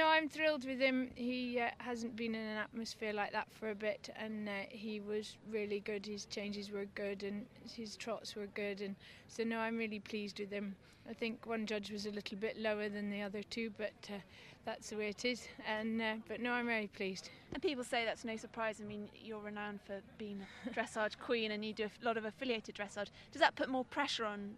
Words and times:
no, 0.00 0.08
I'm 0.08 0.30
thrilled 0.30 0.64
with 0.64 0.80
him. 0.80 1.10
He 1.14 1.60
uh, 1.60 1.68
hasn't 1.76 2.16
been 2.16 2.34
in 2.34 2.40
an 2.40 2.56
atmosphere 2.56 3.12
like 3.12 3.32
that 3.32 3.48
for 3.52 3.68
a 3.68 3.74
bit, 3.74 4.08
and 4.16 4.48
uh, 4.48 4.52
he 4.70 4.98
was 4.98 5.36
really 5.50 5.80
good. 5.80 6.06
His 6.06 6.24
changes 6.24 6.70
were 6.70 6.86
good, 6.94 7.22
and 7.22 7.44
his 7.70 7.96
trots 7.96 8.34
were 8.34 8.46
good, 8.54 8.80
and 8.80 8.96
so 9.28 9.44
no, 9.44 9.58
I'm 9.58 9.76
really 9.76 10.00
pleased 10.00 10.38
with 10.38 10.50
him. 10.50 10.74
I 11.08 11.12
think 11.12 11.44
one 11.44 11.66
judge 11.66 11.90
was 11.90 12.06
a 12.06 12.10
little 12.12 12.38
bit 12.38 12.58
lower 12.58 12.88
than 12.88 13.10
the 13.10 13.20
other 13.20 13.42
two, 13.42 13.72
but 13.76 13.92
uh, 14.08 14.20
that's 14.64 14.88
the 14.88 14.96
way 14.96 15.10
it 15.10 15.26
is. 15.26 15.46
And 15.68 16.00
uh, 16.00 16.14
but 16.26 16.40
no, 16.40 16.52
I'm 16.52 16.66
very 16.66 16.86
pleased. 16.86 17.28
And 17.52 17.62
people 17.62 17.84
say 17.84 18.06
that's 18.06 18.24
no 18.24 18.36
surprise. 18.36 18.80
I 18.82 18.86
mean, 18.86 19.06
you're 19.22 19.40
renowned 19.42 19.80
for 19.82 20.00
being 20.16 20.40
dressage 20.74 21.18
queen, 21.18 21.50
and 21.50 21.62
you 21.62 21.74
do 21.74 21.84
a 21.84 22.04
lot 22.06 22.16
of 22.16 22.24
affiliated 22.24 22.74
dressage. 22.74 23.08
Does 23.32 23.40
that 23.40 23.54
put 23.54 23.68
more 23.68 23.84
pressure 23.84 24.24
on 24.24 24.54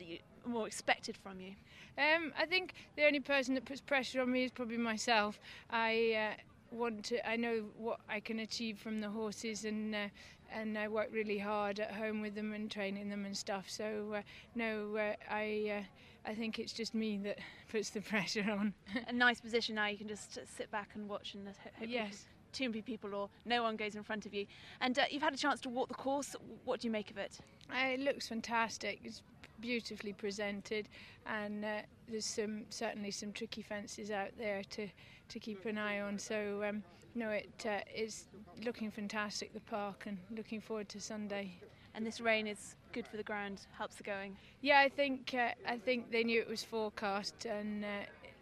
than 0.00 0.52
more 0.52 0.66
expected 0.66 1.16
from 1.16 1.40
you? 1.40 1.52
Um, 1.98 2.32
I 2.38 2.46
think 2.46 2.74
the 2.96 3.06
only 3.06 3.20
person 3.20 3.54
that 3.54 3.64
puts 3.64 3.80
pressure 3.80 4.20
on 4.20 4.32
me 4.32 4.44
is 4.44 4.50
probably 4.50 4.78
myself. 4.78 5.38
I 5.70 6.32
uh, 6.32 6.74
want 6.74 7.04
to. 7.06 7.28
I 7.28 7.36
know 7.36 7.64
what 7.76 8.00
I 8.08 8.20
can 8.20 8.40
achieve 8.40 8.78
from 8.78 9.00
the 9.00 9.08
horses, 9.08 9.64
and 9.64 9.94
uh, 9.94 10.08
and 10.52 10.78
I 10.78 10.88
work 10.88 11.08
really 11.12 11.38
hard 11.38 11.80
at 11.80 11.92
home 11.92 12.20
with 12.20 12.34
them 12.34 12.52
and 12.52 12.70
training 12.70 13.08
them 13.08 13.24
and 13.24 13.36
stuff. 13.36 13.68
So 13.68 14.14
uh, 14.16 14.22
no, 14.54 14.96
uh, 14.96 15.14
I. 15.30 15.80
Uh, 15.80 15.82
I 16.22 16.34
think 16.34 16.58
it's 16.58 16.74
just 16.74 16.94
me 16.94 17.18
that 17.24 17.38
puts 17.72 17.88
the 17.88 18.02
pressure 18.02 18.44
on. 18.50 18.74
a 19.08 19.12
nice 19.12 19.40
position 19.40 19.76
now. 19.76 19.86
You 19.86 19.96
can 19.96 20.06
just 20.06 20.38
sit 20.54 20.70
back 20.70 20.90
and 20.94 21.08
watch 21.08 21.32
and 21.32 21.46
hope 21.46 21.88
yes. 21.88 22.26
Too 22.52 22.68
many 22.68 22.82
people 22.82 23.14
or 23.14 23.28
no 23.44 23.62
one 23.62 23.76
goes 23.76 23.94
in 23.94 24.02
front 24.02 24.26
of 24.26 24.34
you. 24.34 24.46
And 24.80 24.98
uh, 24.98 25.04
you've 25.10 25.22
had 25.22 25.34
a 25.34 25.38
chance 25.38 25.60
to 25.62 25.68
walk 25.68 25.88
the 25.88 25.94
course. 25.94 26.34
What 26.64 26.80
do 26.80 26.88
you 26.88 26.92
make 26.92 27.10
of 27.10 27.18
it? 27.18 27.38
it 27.72 28.00
looks 28.00 28.28
fantastic. 28.28 29.00
It's 29.04 29.22
beautifully 29.60 30.12
presented, 30.12 30.88
and 31.26 31.64
uh, 31.64 31.80
there's 32.08 32.24
some 32.24 32.62
certainly 32.70 33.10
some 33.10 33.32
tricky 33.32 33.62
fences 33.62 34.10
out 34.10 34.30
there 34.38 34.62
to 34.70 34.88
to 35.28 35.38
keep 35.38 35.64
an 35.66 35.78
eye 35.78 36.00
on. 36.00 36.18
So 36.18 36.64
um, 36.68 36.82
no, 37.14 37.30
it 37.30 37.66
uh, 37.66 37.80
is 37.94 38.26
looking 38.64 38.90
fantastic 38.90 39.52
the 39.52 39.60
park, 39.60 40.04
and 40.06 40.18
looking 40.36 40.60
forward 40.60 40.88
to 40.90 41.00
Sunday. 41.00 41.52
And 41.94 42.06
this 42.06 42.20
rain 42.20 42.46
is 42.46 42.76
good 42.92 43.06
for 43.06 43.16
the 43.16 43.24
ground, 43.24 43.62
helps 43.76 43.96
the 43.96 44.04
going. 44.04 44.36
Yeah, 44.60 44.78
I 44.78 44.88
think 44.88 45.34
uh, 45.34 45.50
I 45.66 45.76
think 45.78 46.10
they 46.10 46.24
knew 46.24 46.40
it 46.40 46.48
was 46.48 46.62
forecast, 46.62 47.46
and 47.46 47.84
uh, 47.84 47.88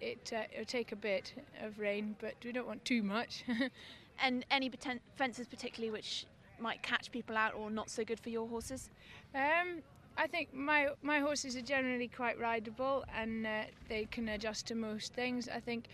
it 0.01 0.33
uh, 0.35 0.43
it'll 0.53 0.65
take 0.65 0.93
a 0.93 0.97
bit 0.97 1.35
of 1.63 1.79
rain, 1.79 2.17
but 2.21 2.35
we 2.45 2.53
don't 2.53 2.67
want 2.67 2.85
too 2.85 3.03
much. 3.03 3.45
and 4.23 4.45
any 4.51 4.71
poten- 4.71 5.01
fences 5.17 5.47
particularly 5.47 5.91
which 5.91 6.27
might 6.61 6.83
catch 6.83 7.11
people 7.13 7.37
out 7.37 7.55
or 7.55 7.71
not 7.71 7.91
so 7.91 8.05
good 8.05 8.21
for 8.21 8.31
your 8.31 8.49
horses? 8.49 8.91
Um, 9.35 9.83
I 10.17 10.27
think 10.27 10.53
my 10.53 10.89
my 11.03 11.21
horses 11.21 11.57
are 11.57 11.63
generally 11.63 12.09
quite 12.09 12.39
rideable 12.39 13.05
and 13.17 13.47
uh, 13.47 13.63
they 13.89 14.07
can 14.07 14.29
adjust 14.29 14.67
to 14.69 14.75
most 14.75 15.13
things. 15.13 15.49
I 15.49 15.61
think 15.61 15.85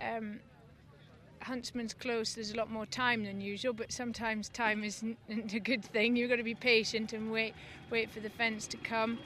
um, 0.00 0.40
Huntsman's 1.42 1.94
Close 1.94 2.34
there's 2.34 2.52
a 2.52 2.56
lot 2.56 2.70
more 2.70 2.86
time 2.86 3.24
than 3.24 3.40
usual, 3.40 3.72
but 3.72 3.92
sometimes 3.92 4.48
time 4.48 4.84
isn't 4.84 5.18
a 5.28 5.60
good 5.60 5.84
thing. 5.84 6.16
You've 6.16 6.30
got 6.30 6.36
to 6.36 6.42
be 6.42 6.54
patient 6.54 7.12
and 7.12 7.32
wait 7.32 7.54
wait 7.90 8.10
for 8.10 8.20
the 8.20 8.30
fence 8.30 8.66
to 8.68 8.76
come. 8.76 9.18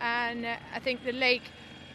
And 0.00 0.46
uh, 0.46 0.56
I 0.74 0.78
think 0.78 1.04
the 1.04 1.12
lake 1.12 1.50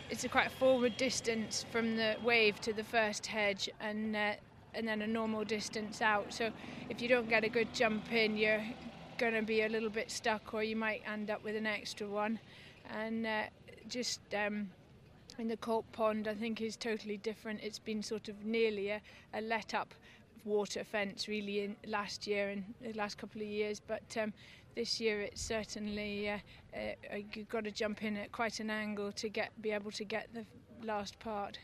it's 0.09 0.23
a 0.23 0.29
quite 0.29 0.51
forward 0.51 0.97
distance 0.97 1.65
from 1.71 1.95
the 1.95 2.15
wave 2.23 2.59
to 2.61 2.73
the 2.73 2.83
first 2.83 3.27
hedge 3.27 3.69
and. 3.79 4.15
Uh, 4.15 4.33
and 4.75 4.87
then 4.87 5.01
a 5.01 5.07
normal 5.07 5.43
distance 5.43 6.01
out. 6.01 6.33
So 6.33 6.51
if 6.89 7.01
you 7.01 7.07
don't 7.07 7.29
get 7.29 7.43
a 7.43 7.49
good 7.49 7.73
jump 7.73 8.11
in, 8.11 8.37
you're 8.37 8.63
going 9.17 9.33
to 9.33 9.41
be 9.41 9.63
a 9.63 9.69
little 9.69 9.89
bit 9.89 10.09
stuck, 10.09 10.53
or 10.53 10.63
you 10.63 10.75
might 10.75 11.01
end 11.11 11.29
up 11.29 11.43
with 11.43 11.55
an 11.55 11.67
extra 11.67 12.07
one. 12.07 12.39
And 12.91 13.25
uh, 13.25 13.43
just 13.87 14.19
um, 14.33 14.69
in 15.37 15.47
the 15.47 15.57
Colt 15.57 15.85
Pond, 15.91 16.27
I 16.27 16.33
think 16.33 16.61
is 16.61 16.75
totally 16.75 17.17
different. 17.17 17.61
It's 17.61 17.79
been 17.79 18.01
sort 18.01 18.29
of 18.29 18.45
nearly 18.45 18.89
a, 18.89 19.01
a 19.33 19.41
let 19.41 19.73
up 19.73 19.93
water 20.45 20.83
fence 20.83 21.27
really 21.27 21.61
in 21.61 21.75
last 21.87 22.27
year 22.27 22.49
and 22.49 22.73
the 22.81 22.93
last 22.93 23.17
couple 23.17 23.41
of 23.41 23.47
years, 23.47 23.79
but 23.79 24.15
um, 24.21 24.33
this 24.75 24.99
year 24.99 25.21
it's 25.21 25.41
certainly 25.41 26.29
uh, 26.29 26.37
uh, 26.75 27.17
you've 27.33 27.49
got 27.49 27.63
to 27.63 27.71
jump 27.71 28.03
in 28.03 28.17
at 28.17 28.31
quite 28.31 28.59
an 28.59 28.69
angle 28.69 29.11
to 29.11 29.29
get 29.29 29.49
be 29.61 29.71
able 29.71 29.91
to 29.91 30.03
get 30.03 30.29
the 30.33 30.45
last 30.85 31.19
part. 31.19 31.57